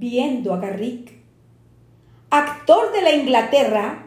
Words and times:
viendo 0.00 0.54
a 0.54 0.58
Garrick. 0.58 1.12
Actor 2.30 2.92
de 2.92 3.02
la 3.02 3.12
Inglaterra, 3.12 4.06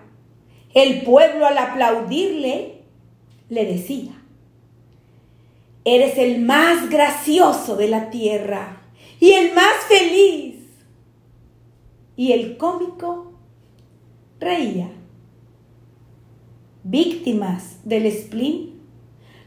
el 0.74 1.04
pueblo 1.04 1.46
al 1.46 1.58
aplaudirle 1.58 2.82
le 3.50 3.66
decía, 3.66 4.12
eres 5.86 6.18
el 6.18 6.42
más 6.42 6.90
gracioso 6.90 7.76
de 7.76 7.90
la 7.90 8.10
tierra 8.10 8.82
y 9.20 9.34
el 9.34 9.54
más 9.54 9.76
feliz. 9.88 10.56
Y 12.16 12.32
el 12.32 12.58
cómico 12.58 13.34
reía. 14.40 14.90
Víctimas 16.84 17.78
del 17.84 18.12
spleen, 18.12 18.82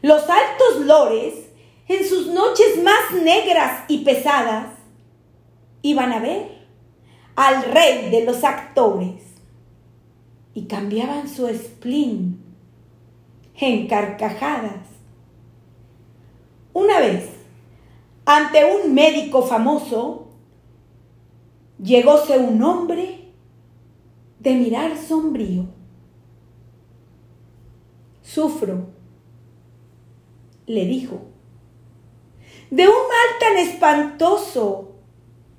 los 0.01 0.23
altos 0.23 0.87
lores, 0.87 1.35
en 1.89 2.05
sus 2.09 2.29
noches 2.29 2.83
más 2.83 3.23
negras 3.23 3.85
y 3.89 3.99
pesadas, 3.99 4.76
iban 5.87 6.13
a 6.13 6.19
ver 6.19 6.49
al 7.37 7.63
rey 7.65 8.11
de 8.11 8.25
los 8.25 8.43
actores 8.43 9.23
y 10.53 10.65
cambiaban 10.65 11.29
su 11.29 11.47
spleen 11.49 12.41
en 13.55 13.87
carcajadas. 13.87 14.87
Una 16.73 16.99
vez, 16.99 17.31
ante 18.25 18.65
un 18.65 18.95
médico 18.95 19.43
famoso, 19.43 20.27
llegóse 21.79 22.37
un 22.37 22.61
hombre 22.63 23.33
de 24.41 24.55
mirar 24.55 24.97
sombrío. 24.99 25.67
Sufro, 28.23 28.89
le 30.67 30.85
dijo, 30.85 31.21
de 32.71 32.89
un 32.89 32.95
mal 32.95 33.39
tan 33.39 33.57
espantoso 33.57 34.96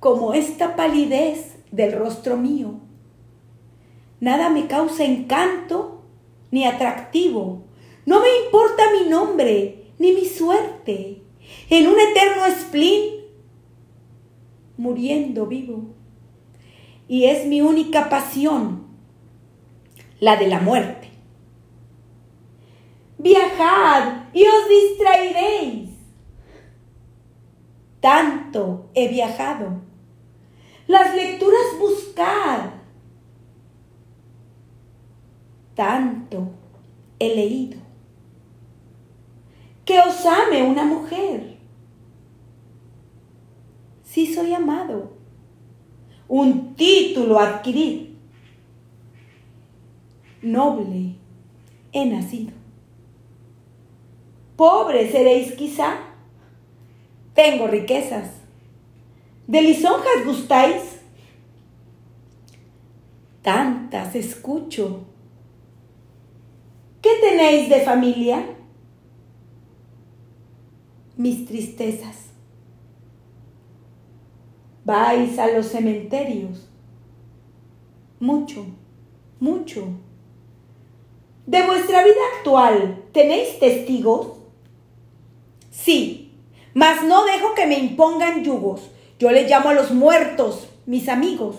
como 0.00 0.32
esta 0.32 0.76
palidez 0.76 1.58
del 1.70 1.92
rostro 1.92 2.36
mío. 2.36 2.74
Nada 4.20 4.48
me 4.48 4.66
causa 4.66 5.04
encanto 5.04 6.02
ni 6.50 6.64
atractivo. 6.64 7.64
No 8.06 8.20
me 8.20 8.28
importa 8.44 8.84
mi 8.92 9.08
nombre 9.08 9.92
ni 9.98 10.12
mi 10.12 10.24
suerte. 10.24 11.22
En 11.70 11.86
un 11.86 11.98
eterno 11.98 12.44
spleen, 12.60 13.24
muriendo 14.76 15.46
vivo. 15.46 15.94
Y 17.08 17.24
es 17.24 17.46
mi 17.46 17.60
única 17.60 18.08
pasión, 18.08 18.86
la 20.20 20.36
de 20.36 20.46
la 20.46 20.60
muerte. 20.60 21.08
Viajad 23.18 24.26
y 24.32 24.44
os 24.44 24.68
distraeréis. 24.68 25.90
Tanto 28.00 28.90
he 28.94 29.08
viajado 29.08 29.87
las 30.88 31.14
lecturas 31.14 31.78
buscad. 31.78 32.70
Tanto 35.74 36.50
he 37.20 37.36
leído. 37.36 37.78
Que 39.84 40.00
os 40.00 40.26
ame 40.26 40.62
una 40.64 40.84
mujer. 40.84 41.58
Si 44.02 44.34
soy 44.34 44.54
amado. 44.54 45.12
Un 46.26 46.74
título 46.74 47.38
adquirir. 47.38 48.16
Noble 50.42 51.16
he 51.92 52.06
nacido. 52.06 52.52
Pobre 54.56 55.10
seréis 55.12 55.52
quizá. 55.52 55.98
Tengo 57.34 57.66
riquezas 57.66 58.37
¿De 59.48 59.62
lisonjas 59.62 60.26
gustáis? 60.26 61.00
Tantas 63.40 64.14
escucho. 64.14 65.06
¿Qué 67.00 67.12
tenéis 67.18 67.70
de 67.70 67.80
familia? 67.80 68.44
Mis 71.16 71.46
tristezas. 71.46 72.26
Vais 74.84 75.38
a 75.38 75.50
los 75.50 75.68
cementerios. 75.68 76.68
Mucho, 78.20 78.66
mucho. 79.40 79.88
¿De 81.46 81.64
vuestra 81.64 82.04
vida 82.04 82.20
actual 82.36 83.02
tenéis 83.12 83.58
testigos? 83.58 84.36
Sí, 85.70 86.34
mas 86.74 87.02
no 87.02 87.24
dejo 87.24 87.54
que 87.54 87.66
me 87.66 87.78
impongan 87.78 88.44
yugos 88.44 88.90
yo 89.18 89.30
le 89.30 89.48
llamo 89.48 89.70
a 89.70 89.74
los 89.74 89.90
muertos 89.90 90.68
mis 90.86 91.08
amigos 91.08 91.56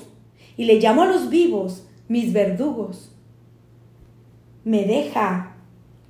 y 0.58 0.66
le 0.66 0.80
llamo 0.80 1.04
a 1.04 1.08
los 1.08 1.30
vivos 1.30 1.88
mis 2.08 2.34
verdugos. 2.34 3.16
Me 4.64 4.86
deja, 4.86 5.56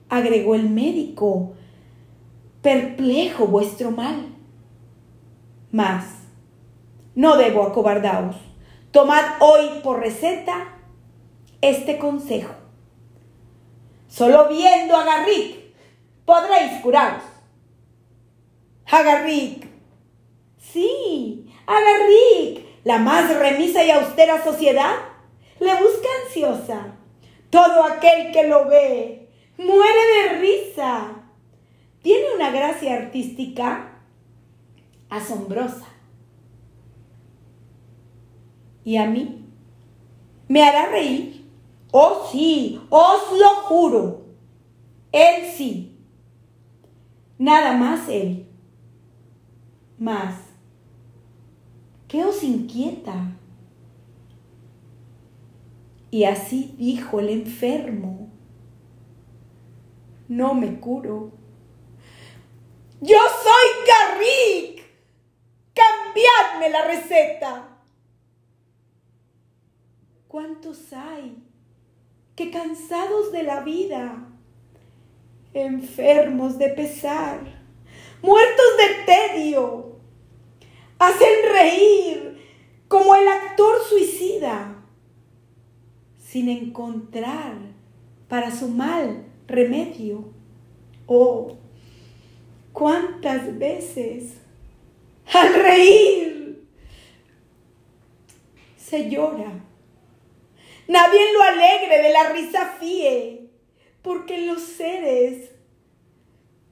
agregó 0.10 0.56
el 0.56 0.70
médico, 0.70 1.54
perplejo 2.62 3.48
vuestro 3.48 3.92
mal. 3.92 4.36
Mas, 5.72 6.06
no 7.16 7.38
debo 7.38 7.64
acobardaos. 7.64 8.36
Tomad 8.92 9.24
hoy 9.40 9.82
por 9.84 10.00
receta 10.00 10.76
este 11.62 12.00
consejo. 12.00 12.54
Solo 14.08 14.48
viendo 14.50 14.96
a 14.96 15.06
Garrick 15.06 15.58
podréis 16.26 16.82
curaros. 16.82 17.24
A 18.92 19.04
Garrick 19.04 19.69
Sí, 20.72 21.50
Rick, 21.68 22.66
la 22.84 23.00
más 23.00 23.36
remisa 23.36 23.84
y 23.84 23.92
austera 23.92 24.44
sociedad, 24.44 24.96
le 25.60 25.74
busca 25.74 26.08
ansiosa. 26.26 26.96
Todo 27.50 27.84
aquel 27.84 28.32
que 28.32 28.48
lo 28.48 28.68
ve 28.68 29.30
muere 29.58 30.00
de 30.16 30.40
risa. 30.40 31.24
Tiene 32.04 32.36
una 32.36 32.52
gracia 32.52 32.96
artística 32.96 34.04
asombrosa. 35.10 35.88
¿Y 38.84 38.98
a 38.98 39.08
mí? 39.08 39.46
¿Me 40.48 40.64
hará 40.64 40.90
reír? 40.90 41.50
Oh 41.92 42.28
sí, 42.32 42.80
os 42.90 43.38
lo 43.38 43.50
juro. 43.64 44.26
Él 45.12 45.48
sí. 45.52 45.98
Nada 47.40 47.74
más 47.74 48.08
él. 48.08 48.48
Más 49.98 50.49
¿Qué 52.10 52.26
os 52.26 52.44
inquieta? 52.44 53.38
Y 56.12 56.26
así 56.26 56.76
dijo 56.78 57.22
el 57.22 57.30
enfermo, 57.30 58.30
no 60.28 60.56
me 60.56 60.80
curo. 60.80 61.32
Yo 63.00 63.18
soy 63.44 63.88
Garrick. 63.88 64.84
Cambiadme 65.74 66.70
la 66.72 66.86
receta. 66.86 67.78
¿Cuántos 70.28 70.92
hay 70.92 71.44
que 72.36 72.52
cansados 72.52 73.32
de 73.32 73.44
la 73.44 73.60
vida, 73.62 74.30
enfermos 75.54 76.58
de 76.58 76.70
pesar, 76.70 77.42
muertos 78.22 78.66
de 78.78 79.06
tedio, 79.06 79.99
hacen 81.00 81.52
reír 81.52 82.46
como 82.88 83.16
el 83.16 83.28
actor 83.28 83.82
suicida, 83.88 84.84
sin 86.18 86.50
encontrar 86.50 87.56
para 88.28 88.52
su 88.52 88.68
mal 88.68 89.26
remedio. 89.48 90.26
Oh, 91.08 91.58
cuántas 92.74 93.58
veces 93.58 94.36
al 95.34 95.54
reír 95.54 96.68
se 98.78 99.10
llora. 99.10 99.66
Nadie 100.88 101.34
lo 101.34 101.44
alegre 101.44 102.02
de 102.02 102.14
la 102.14 102.30
risa 102.30 102.76
fíe, 102.80 103.50
porque 104.02 104.46
los 104.46 104.62
seres 104.62 105.52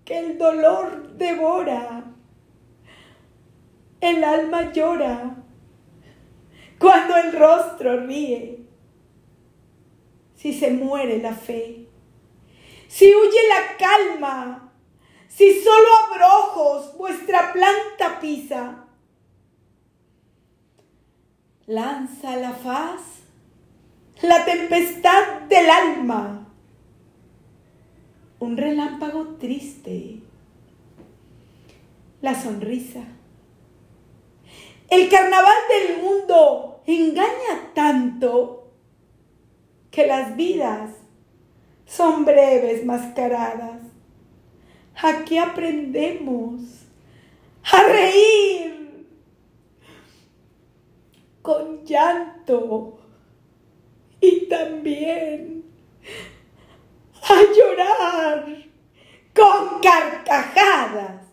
que 0.06 0.20
el 0.20 0.38
dolor 0.38 1.18
devora 1.18 2.17
el 4.02 4.24
alma 4.24 4.72
llora 4.72 5.36
cuando 6.80 7.16
el 7.16 7.34
rostro 7.34 8.06
ríe. 8.06 8.66
Si 10.36 10.54
se 10.54 10.70
muere 10.72 11.18
la 11.18 11.34
fe, 11.34 11.88
si 12.88 13.06
huye 13.08 13.40
la 13.50 13.78
calma, 13.78 14.72
si 15.28 15.62
solo 15.62 15.88
abrojos 16.12 16.96
vuestra 16.96 17.52
planta 17.54 18.20
pisa, 18.22 18.86
lanza 21.66 22.36
la 22.38 22.54
faz 22.54 23.02
la 24.22 24.46
tempestad 24.46 25.42
del 25.50 25.70
alma, 25.70 26.48
un 28.40 28.58
relámpago 28.58 29.38
triste, 29.40 30.20
la 32.22 32.40
sonrisa 32.40 33.04
El 34.90 35.10
carnaval 35.10 35.58
del 35.70 36.02
mundo 36.02 36.82
engaña 36.86 37.72
tanto 37.74 38.72
que 39.92 40.08
las 40.08 40.36
vidas 40.38 40.92
son 41.86 42.24
breves 42.24 42.86
mascaradas. 42.86 43.82
Aquí 44.96 45.38
aprendemos 45.38 46.62
a 47.72 47.84
reír 47.84 49.08
con 51.42 51.84
llanto 51.84 53.00
y 54.22 54.48
también 54.48 55.66
a 57.24 57.42
llorar 57.54 58.46
con 59.36 59.82
carcajadas. 59.82 61.27